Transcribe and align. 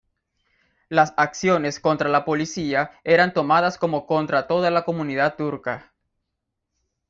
Las 0.89 1.13
acciones 1.15 1.79
contra 1.79 2.09
la 2.09 2.25
policía 2.25 2.89
eran 3.03 3.33
tomadas 3.33 3.77
como 3.77 4.07
contra 4.07 4.47
toda 4.47 4.71
la 4.71 4.83
comunidad 4.83 5.35
turca. 5.37 5.93